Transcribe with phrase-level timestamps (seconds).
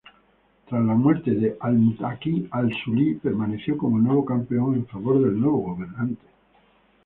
[0.67, 6.25] Tras la muerte de Al-Muqtafi, al-Suli permaneció como campeón en favor del nuevo gobernante.